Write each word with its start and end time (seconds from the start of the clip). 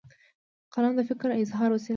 قلم 0.73 0.93
د 0.97 1.01
فکر 1.09 1.27
اظهار 1.43 1.69
وسیله 1.71 1.87
ده. 1.87 1.89